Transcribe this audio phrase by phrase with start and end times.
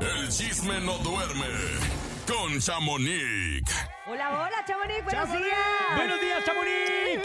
[0.00, 1.46] El chisme no duerme
[2.26, 3.62] con Chamonix.
[4.06, 5.44] Hola, hola, Chamonix, buenos ¡Chamonix!
[5.44, 5.96] días.
[5.96, 7.22] ¡Buenos días, Chamonix!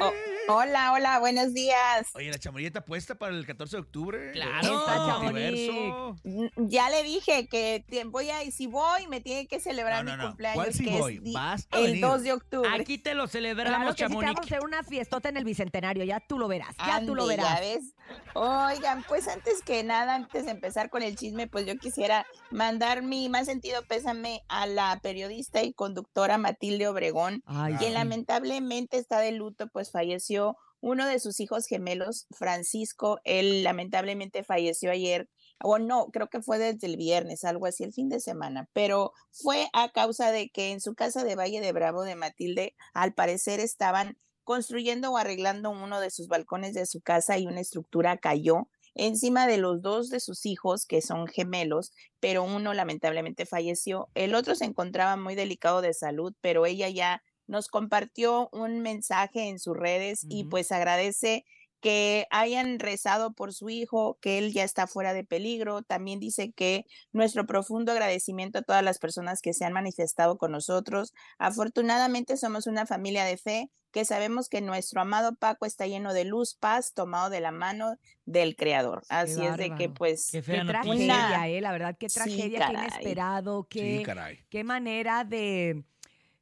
[0.00, 0.12] Oh,
[0.48, 2.08] hola, hola, buenos días.
[2.14, 4.32] Oye, la chamonix puesta para el 14 de octubre.
[4.32, 6.16] Claro.
[6.24, 10.16] Mm, Ya le dije que voy a, si voy, me tiene que celebrar No, no,
[10.16, 10.28] mi no.
[10.30, 11.22] cumpleaños, ¿Cuál si que voy?
[11.24, 12.00] es Vas a el venir.
[12.02, 12.70] 2 de octubre.
[12.80, 15.44] Aquí te lo Claro celebramos, que sí, te vamos a hacer una fiestota en el
[15.44, 17.54] Bicentenario, ya tú lo verás, ya tú lo verás.
[17.54, 17.94] ya ves.
[18.34, 23.02] Oigan, pues antes que nada, antes de empezar con el chisme, pues yo quisiera mandar
[23.02, 27.94] mi más sentido pésame a la periodista y conductora Matilde Obregón, Ay, quien sí.
[27.94, 30.37] lamentablemente está de luto, pues falleció
[30.80, 33.20] uno de sus hijos gemelos, Francisco.
[33.24, 35.28] Él lamentablemente falleció ayer,
[35.62, 39.12] o no, creo que fue desde el viernes, algo así, el fin de semana, pero
[39.32, 43.12] fue a causa de que en su casa de Valle de Bravo de Matilde, al
[43.12, 48.16] parecer estaban construyendo o arreglando uno de sus balcones de su casa y una estructura
[48.16, 54.08] cayó encima de los dos de sus hijos, que son gemelos, pero uno lamentablemente falleció.
[54.14, 59.48] El otro se encontraba muy delicado de salud, pero ella ya nos compartió un mensaje
[59.48, 61.44] en sus redes y pues agradece
[61.80, 65.82] que hayan rezado por su hijo, que él ya está fuera de peligro.
[65.82, 70.50] También dice que nuestro profundo agradecimiento a todas las personas que se han manifestado con
[70.50, 71.12] nosotros.
[71.38, 76.24] Afortunadamente somos una familia de fe que sabemos que nuestro amado Paco está lleno de
[76.24, 77.96] luz, paz, tomado de la mano
[78.26, 79.02] del Creador.
[79.08, 82.72] Así es de que pues Qué tragedia, Una- eh, la verdad, qué Sí, tragedia, qué
[82.74, 85.84] inesperado, qué, Sí, qué manera de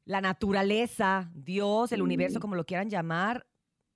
[0.07, 2.39] la naturaleza, Dios, el universo, Sí.
[2.41, 3.45] como lo quieran llamar,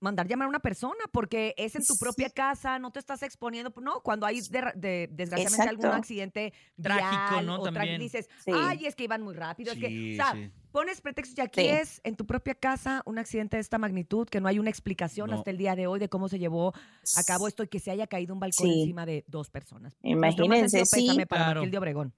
[0.04, 3.72] mandar llamar a una persona, porque es en tu propia casa, no te estás exponiendo,
[3.82, 7.60] no, cuando hay de- de- desgraciadamente algún accidente Trágico, vial ¿no?
[7.60, 8.00] o También.
[8.00, 8.52] dices, Sí.
[8.52, 10.52] ay, es que iban muy rápido, es que, o sea, sí.
[10.72, 11.68] pones pretextos y aquí Sí.
[11.68, 15.30] es en tu propia casa un accidente de esta magnitud, que no hay una explicación
[15.30, 15.36] No.
[15.38, 16.74] hasta el día de hoy de cómo se llevó
[17.16, 18.82] a cabo esto y que se haya caído un balcón Sí.
[18.82, 19.96] encima de dos personas.
[20.02, 21.10] Imagínense, sí.
[21.30, 21.60] para Claro.
[21.62, 22.14] Matilde Obregón.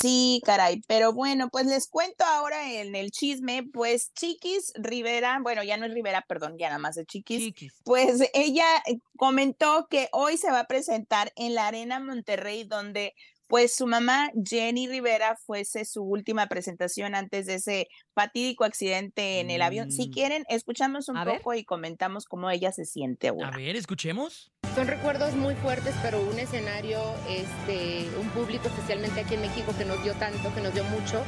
[0.00, 5.62] Sí, caray, pero bueno, pues les cuento ahora en el chisme, pues Chiquis Rivera, bueno,
[5.62, 7.74] ya no es Rivera, perdón, ya nada más es Chiquis, Chiquis.
[7.84, 13.14] pues ella eh, comentó que hoy se va a presentar en la Arena Monterrey, donde
[13.50, 19.50] pues su mamá Jenny Rivera fuese su última presentación antes de ese fatídico accidente en
[19.50, 19.90] el avión.
[19.90, 20.12] Si Mm.
[20.12, 21.38] quieren, escuchamos un A ver.
[21.38, 23.50] poco y comentamos cómo ella se siente A ahora.
[23.56, 24.52] ver, escuchemos.
[24.76, 29.84] Son recuerdos muy fuertes, pero un escenario, este, un público, especialmente aquí en México, que
[29.84, 31.22] nos dio tanto, que nos dio mucho.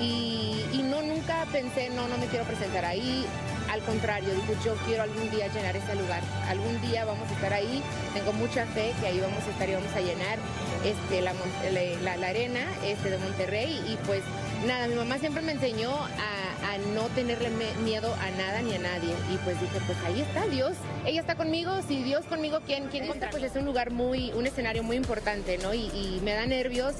[0.00, 3.26] Y, y no, nunca pensé, no, no me quiero presentar ahí.
[3.70, 6.22] Al contrario, dije, yo quiero algún día llenar ese lugar.
[6.48, 7.82] Algún día vamos a estar ahí.
[8.14, 10.38] Tengo mucha fe que ahí vamos a estar y vamos a llenar
[10.84, 13.80] este, la, la- la- la arena este, de Monterrey.
[13.86, 14.22] Y pues
[14.66, 18.74] nada, mi mamá siempre me enseñó a, a no tenerle me- miedo a nada ni
[18.74, 19.12] a nadie.
[19.32, 20.72] Y pues dije, pues ahí está Dios.
[21.04, 21.72] Ella está conmigo.
[21.86, 25.58] Si Dios conmigo, ¿quién, quién contra Pues es un lugar muy, un escenario muy importante,
[25.58, 25.74] ¿no?
[25.74, 26.94] Y, y me da nervios,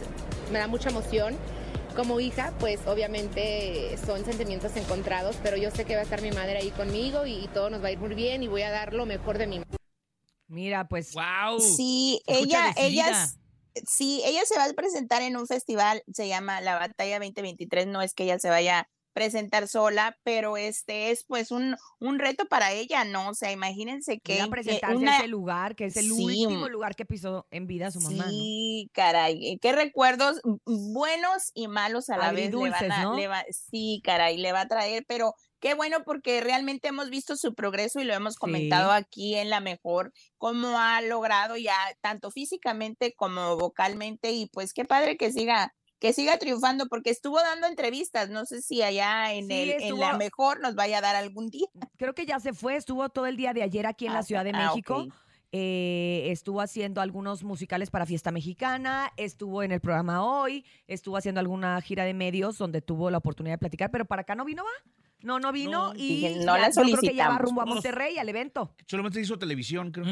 [0.52, 1.34] me da mucha emoción.
[1.96, 6.30] Como hija, pues obviamente son sentimientos encontrados, pero yo sé que va a estar mi
[6.30, 8.70] madre ahí conmigo y, y todo nos va a ir muy bien y voy a
[8.70, 9.62] dar lo mejor de mí.
[10.46, 11.58] Mira, pues ¡Wow!
[11.60, 13.24] Sí, ella, ella, decidida.
[13.24, 13.36] s-
[13.86, 18.00] sí, ella se va a presentar en un festival, se llama La Batalla 2023, no
[18.00, 22.46] es que ella se vaya a presentar sola, pero este es pues un, un reto
[22.46, 23.30] para ella, ¿no?
[23.30, 26.44] O sea, imagínense que, a que presentarse a una, ese lugar, que es el Sí,
[26.44, 28.30] último lugar que pisó en vida su mamá, ¿no?
[28.30, 33.16] Sí, caray, qué recuerdos buenos y malos a la vez le van a, ¿no?
[33.16, 37.36] le va- sí, caray, le va a traer, pero qué bueno porque realmente hemos visto
[37.36, 38.96] su progreso y lo hemos comentado Sí.
[38.96, 44.84] aquí en la mejor, cómo ha logrado ya tanto físicamente como vocalmente y pues qué
[44.84, 49.46] padre que siga que siga triunfando porque estuvo dando entrevistas, no sé si allá en
[49.48, 51.66] Sí, el en la mejor nos vaya a dar algún día.
[51.96, 54.22] Creo que ya se fue, estuvo todo el día de ayer aquí en la Ah,
[54.22, 55.06] Ciudad de ah, México.
[55.50, 61.40] eh, estuvo haciendo algunos musicales para Fiesta Mexicana, estuvo en el programa hoy, estuvo haciendo
[61.40, 64.62] alguna gira de medios donde tuvo la oportunidad de platicar, pero para acá no vino,
[64.64, 64.92] ¿va?
[65.20, 67.66] No, no vino No, y no ya- la yo creo que ya va rumbo a.
[67.66, 68.72] Monterrey al evento.
[68.86, 70.04] Solamente hizo televisión, creo.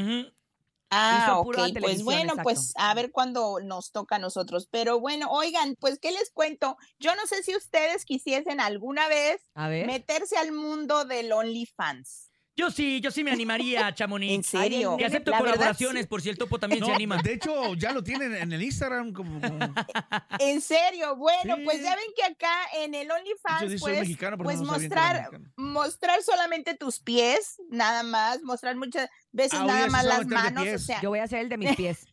[0.91, 4.69] Ah, ok, pues bueno, pues a ver cuándo nos toca a nosotros.
[4.71, 6.77] Pero bueno, oigan, pues, ¿qué les cuento?
[6.99, 9.87] Yo no sé si ustedes quisiesen alguna vez A ver.
[9.87, 12.31] meterse al mundo del OnlyFans.
[12.59, 14.33] Yo sí, yo sí me animaría, Chamonix.
[14.35, 14.97] ¿En serio?
[14.99, 16.09] Y acepto La verdad, colaboraciones, sí.
[16.09, 17.19] por si el topo también No, se anima.
[17.23, 19.41] de hecho, ya lo tienen en el Instagram como...
[19.43, 19.59] como-
[20.41, 21.63] En serio, bueno, Sí.
[21.65, 26.23] pues ya ven que acá en el OnlyFans puedes mexicano, pero pues no mostrar, mostrar
[26.23, 31.01] solamente tus pies, nada más, mostrar muchas veces Ah, nada más las manos, o sea,
[31.03, 32.07] Yo voy a hacer el de mis pies.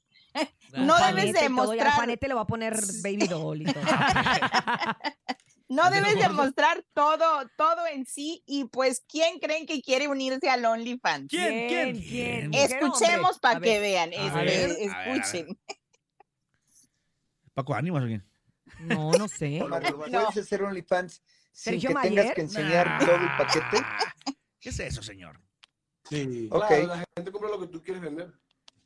[0.74, 3.82] no debes de todo, mostrar Juanete le va a poner baby doll y todo.
[5.74, 8.44] No debes de mostrar todo, todo en sí.
[8.46, 11.30] Y pues, ¿quién creen que quiere unirse al OnlyFans?
[11.30, 11.68] ¿Quién?
[11.68, 12.02] ¿Quién?
[12.02, 12.52] ¿Quién?
[12.52, 12.54] ¿Quién?
[12.54, 13.70] Escuchemos para ver.
[13.70, 14.10] que vean.
[14.12, 15.18] A este, ver, a ver, a ver.
[15.18, 15.60] escuchen.
[17.54, 18.24] Paco Ánimas o quién?
[18.80, 19.62] No, no sé.
[19.62, 20.08] Hola, Bulba.
[20.08, 20.22] No.
[20.26, 22.10] ¿Puedes hacer OnlyFans sin que Mayer.
[22.10, 23.86] tengas que enseñar todo el paquete?
[24.60, 25.42] ¿Qué es eso, señor?
[26.10, 26.48] Sí.
[26.52, 26.68] Ok.
[26.68, 28.34] Claro, la gente compra lo que tú quieres vender.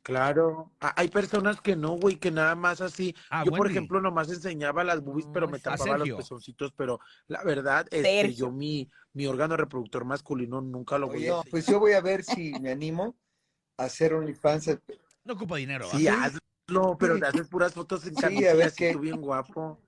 [0.08, 0.72] Claro.
[0.80, 3.14] Ah, Hay personas que no, güey, que nada más así.
[3.28, 6.72] Ah, yo, por ejemplo, nomás enseñaba las boobies, pero me Ah, tapaba los pezoncitos.
[6.72, 11.36] Pero la verdad, este, yo mi, mi órgano reproductor masculino nunca lo voy Oye, a
[11.36, 11.50] enseñar.
[11.50, 13.18] pues yo voy a ver si me animo
[13.76, 14.78] a hacer OnlyFans.
[15.24, 15.86] No ocupa dinero.
[15.90, 16.24] Sí, ¿va?
[16.24, 18.92] hazlo, pero te haces puras fotos en Sí, a ver así qué.
[18.94, 19.78] tú bien guapo.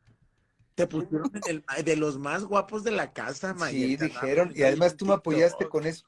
[0.75, 1.43] Te pusieron en
[1.79, 4.53] el, de los más guapos de la casa, Sí, Mayeta, nada dijeron.
[4.55, 6.05] Y además tú me apoyaste con eso.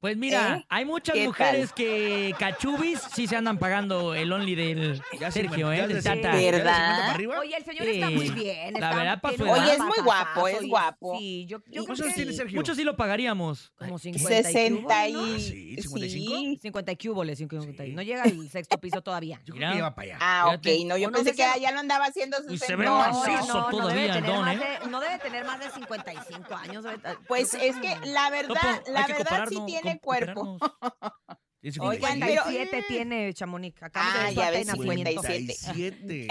[0.00, 0.66] Pues mira, ¿Eh?
[0.68, 5.72] hay muchas ¿Qué mujeres que cachubis sí se andan pagando el only del Ya Sergio,
[5.72, 5.88] ¿eh?
[5.88, 6.36] de Del Tata.
[6.36, 6.36] ¿Verdad?
[6.36, 6.66] 50
[6.98, 7.38] para arriba?
[7.40, 8.74] Oye, el señor está muy bien.
[8.74, 9.64] La está- verdad, pa' tiene su un edad.
[9.66, 11.18] Oye, es muy guapo, es guapo.
[11.18, 12.56] Sí, yo, yo creo ¿Cuántos años que tiene Sergio?
[12.60, 13.72] Muchos sí lo pagaríamos.
[13.76, 15.12] como 50 y 60 y...
[15.12, 15.20] ¿no?
[15.20, 16.36] Ah, sí, 55.
[16.38, 16.58] sí.
[16.62, 17.94] 50 y cúboles, 50 y- Sí.
[17.96, 19.40] No llega al sexto piso todavía.
[19.44, 20.18] Yo creo que lleva para allá.
[20.20, 20.66] Ah, ok.
[20.86, 23.30] No, yo pensé sé que ya lo andaba haciendo sus Y se ve No, macizo
[23.48, 24.58] no, no, no todavía debe el tener don, más ¿eh?
[24.84, 26.84] de, no debe tener más de 55 años.
[27.26, 30.58] Pues es que la verdad, la verdad sí compararnos, tiene cuerpo.
[31.80, 32.26] Oigan, 57.
[32.26, 33.82] pero- 57 tiene Chamonix.
[33.94, 35.22] Ah, ya ves, acta de nacimiento.
[35.22, 36.28] 57.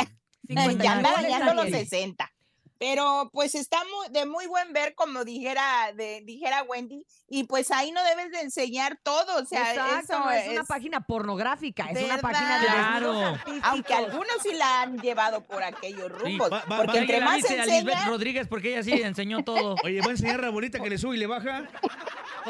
[0.84, 1.80] ya anda Está dañando los bien.
[1.80, 2.32] 60.
[2.80, 7.72] Pero pues está muy, de muy buen ver, como dijera, de, dijera Wendy, y pues
[7.72, 11.90] ahí no debes de enseñar todo, o sea, Exacto, eso no es una página pornográfica,
[11.90, 13.36] es una página de Claro.
[13.64, 17.38] aunque algunos sí la han llevado por aquellos rumbos, va- va- porque va- entre más
[17.38, 19.76] dice a Lisbeth Rodríguez porque ella sí enseñó todo.
[19.84, 21.68] Oye, voy a enseñar a la bolita que le sube y le baja.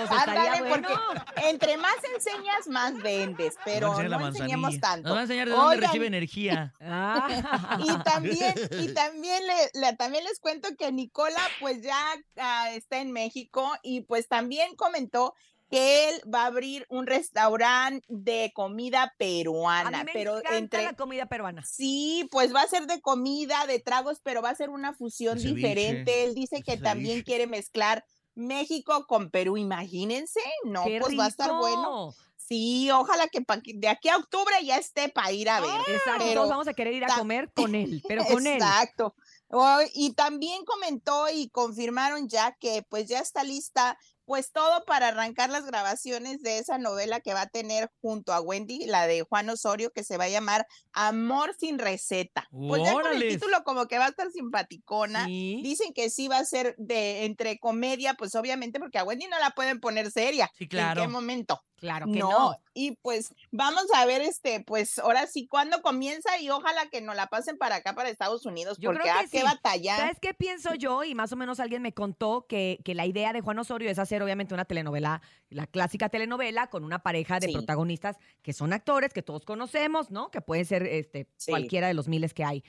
[0.08, 0.88] Pues estaría ándale, bueno.
[0.90, 4.82] porque entre más enseñas, más vendes, pero no enseñemos manzanilla.
[4.82, 5.08] tanto.
[5.10, 6.74] Nos va a enseñar de dónde Oigan, recibe energía.
[6.82, 7.28] Ah.
[7.80, 11.98] Y también, y también, le, le- también les cuento que Nicola pues ya
[12.38, 15.34] ah, está en México y pues también comentó
[15.70, 20.58] que él va a abrir un restaurante de comida A peruana, mí me pero encanta
[20.58, 21.62] entre la comida peruana.
[21.66, 25.38] sí, pues va a ser de comida, de tragos, pero va a ser una fusión
[25.38, 26.24] diferente.
[26.24, 28.06] Él dice que también quiere mezclar
[28.38, 32.14] México con Perú, imagínense, no, ¡Qué pues va a estar bueno.
[32.38, 33.44] Sí, ojalá que
[33.74, 35.82] de aquí a octubre ya esté para ir a ver.
[35.88, 38.54] Exacto, Pero todos vamos a querer ir a comer con él, pero con él.
[38.54, 39.16] Exacto.
[39.50, 43.98] Oh, y también comentó y confirmaron ya que pues ya está lista
[44.28, 48.42] pues todo para arrancar las grabaciones de esa novela que va a tener junto a
[48.42, 52.46] Wendy, la de Juan Osorio, que se va a llamar Amor sin receta.
[52.52, 55.26] Pues ya con el título como que va a estar simpaticona.
[55.26, 55.62] Sí.
[55.64, 59.40] Dicen que sí va a ser de entre comedia, pues obviamente porque a Wendy no
[59.40, 60.52] la pueden poner seria.
[60.58, 61.02] Sí, ¿En claro.
[61.02, 61.64] qué momento?
[61.78, 62.30] Claro que no.
[62.30, 62.56] no.
[62.74, 67.16] Y pues vamos a ver, este, pues ahora sí, cuándo comienza y ojalá que nos
[67.16, 69.46] la pasen para acá, para Estados Unidos, Yo creo que ah, qué sí.
[69.46, 69.98] batalla.
[69.98, 71.04] ¿Sabes qué pienso yo?
[71.04, 74.00] Y más o menos alguien me contó que, que la idea de Juan Osorio es
[74.00, 77.54] hacer obviamente una telenovela, la clásica telenovela con una pareja de Sí.
[77.54, 80.30] protagonistas que son actores, que todos conocemos, ¿no?
[80.32, 81.52] Que puede ser este, Sí.
[81.52, 82.64] cualquiera de los miles que hay.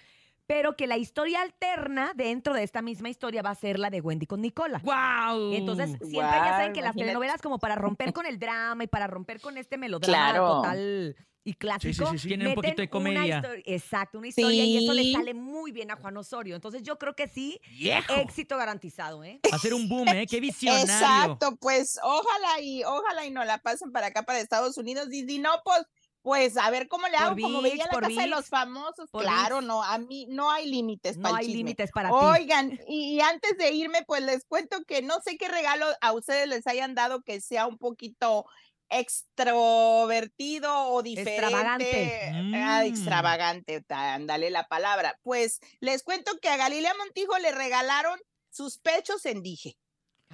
[0.46, 4.00] Pero que la historia alterna dentro de esta misma historia va a ser la de
[4.00, 4.80] Wendy con Nicola.
[4.82, 5.52] ¡Guau!
[5.52, 9.06] Entonces, siempre ya saben que las telenovelas como para romper con el drama y para
[9.06, 10.46] romper con este melodrama Claro.
[10.46, 12.11] total y clásico.
[12.11, 12.29] sí, sí.
[12.29, 13.43] Tienen un poquito de una comedia.
[13.43, 15.12] histo- exacto, una historia y eso le Sí.
[15.12, 16.55] sale muy bien a Juan Osorio.
[16.55, 18.12] Entonces yo creo que sí, ¡Viejo!
[18.14, 19.40] éxito garantizado, ¿eh?
[19.61, 20.26] Ser un boom, ¿eh?
[20.29, 20.85] ¡Qué visionario!
[20.85, 25.08] Exacto, pues ojalá y ojalá y nos la pasen para acá, para Estados Unidos.
[25.12, 25.82] Y si no, pues,
[26.20, 29.08] pues a ver cómo le Por hago, como veía la por casa de los famosos.
[29.11, 29.67] por Claro, ViX.
[29.69, 32.14] no, a mí no hay límites No para hay límites para ti.
[32.21, 36.12] Oigan, y, y antes de irme, pues les cuento que no sé qué regalo a
[36.12, 38.45] ustedes les hayan dado que sea un poquito
[38.90, 41.42] extrovertido o diferente.
[41.45, 42.30] Extravagante.
[42.57, 42.87] Ah, Mm.
[42.87, 45.18] extravagante, ándale la palabra.
[45.23, 48.18] Pues les cuento que a Galilea Montijo le regalaron
[48.50, 49.76] sus pechos en dije.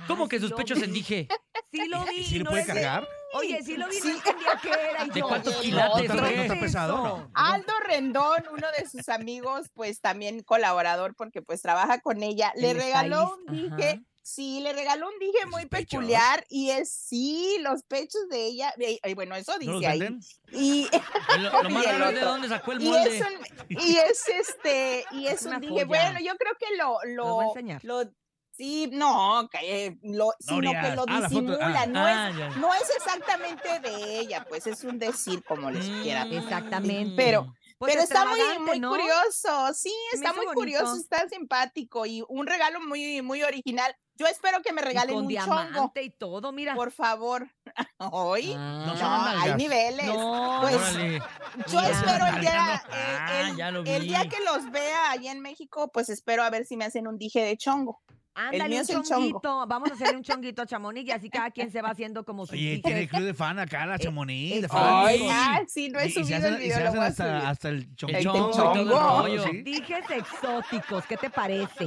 [0.08, 1.28] ¿Cómo Ay, que sí sus lo pechos en dije?
[1.73, 2.18] Sí lo vi.
[2.18, 3.08] ¿Y si le no puede es- cargar?
[3.32, 4.06] Oye, sí lo vi, Sí.
[4.08, 5.04] no entendía qué era.
[5.06, 6.34] y ¿De yo, cuántos "¿Qué quilates, otro o qué?
[6.34, 7.16] es ¿Está pesado o eso?".
[7.18, 7.30] no?
[7.34, 12.70] Aldo Rendón, uno de sus amigos, pues también colaborador porque pues trabaja con ella, le
[12.70, 14.00] El regaló un dije, ajá.
[14.26, 15.90] Sí, le regaló un dije ¿Sus muy pechos?
[16.00, 20.00] peculiar y es sí, los pechos de ella, ay, bueno, eso ¿No los dice ahí.
[20.00, 20.20] venden?
[20.50, 20.88] Y,
[21.40, 23.18] Lo, lo más Y el raro es de dónde sacó el y molde.
[23.18, 26.98] es un, y es este, y es, Es un dije, bueno, yo creo que lo,
[27.14, 28.10] lo, lo,
[28.56, 31.86] sí, no, eh, lo, sino que lo Ah, foto, disimula, ah.
[31.86, 32.48] no Ah, es, ya.
[32.56, 36.24] no es exactamente de ella, pues es un decir como les quiera.
[36.24, 37.14] Mm, Exactamente.
[37.16, 37.52] Pero-
[37.84, 38.88] Pues Pero está muy, muy ¿no?
[38.90, 40.54] curioso, sí, está muy bonito.
[40.54, 43.94] curioso, está simpático y un regalo muy, muy original.
[44.16, 46.74] Yo espero que me Y regalen con un chongo, y todo, mira.
[46.74, 47.50] por favor.
[47.98, 50.06] Hoy, Ah, No no, hay niveles.
[50.06, 51.22] No, Pues, Órale.
[51.66, 55.30] Yo espero el día, eh, Ah, el, ya lo el día que los vea allá
[55.32, 58.00] en México, pues espero a ver si me hacen un dije de chongo.
[58.34, 59.08] Ándale, mío un es el chongo.
[59.08, 59.66] chonguito.
[59.66, 62.46] Vamos a hacerle un chonguito a Chamonix y así cada quien se va haciendo como
[62.46, 65.06] su Oye, tiene club de fan acá, la Chamonix, de eh, fan.
[65.06, 67.26] Ay, ah, sí, no he Y- y se subido hacen, el y video, se hacen
[67.26, 68.16] a hasta, el chongo.
[68.16, 69.22] El chongo y todo el chongo.
[69.22, 69.44] rollo.
[69.44, 69.62] Sí.
[69.62, 71.86] Dijes exóticos, ¿qué te parece?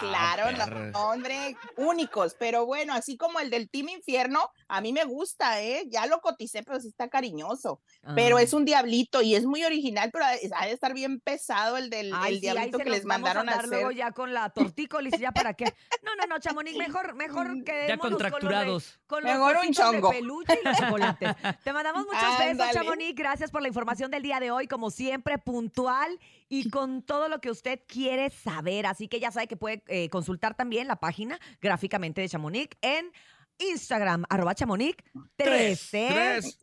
[0.00, 0.90] Claro, perra.
[0.90, 5.62] no, hombre, únicos, pero bueno, así como el del Team Infierno, a mí me gusta,
[5.62, 5.84] ¿eh?
[5.88, 7.80] Ya lo coticé, pero sí está cariñoso.
[8.14, 8.42] Pero Ah.
[8.42, 12.12] es un diablito y es muy original, pero ha de estar bien pesado el del
[12.14, 13.98] Ay, el sí, ahí diablito que les vamos mandaron a luego hacer.
[13.98, 15.72] ya con la tortícolis, ¿ya para qué?
[16.02, 18.98] No, no, no, Chamonix, mejor, mejor que Ya contracturados.
[19.06, 20.10] Con los Mejor un ositos de chongo.
[20.10, 21.34] peluche y los chocolates.
[21.64, 22.70] Te mandamos muchos besos.
[22.72, 23.14] Chamonix.
[23.14, 26.18] Gracias por la información del día de hoy, como siempre, puntual
[26.48, 28.86] y con todo lo que usted quiere saber.
[28.86, 33.10] Así que ya sabe que puede eh, consultar también la página gráficamente de Chamonix en
[33.58, 34.96] Instagram, arroba Chamonix
[35.36, 36.08] 13.
[36.10, 36.58] Tres.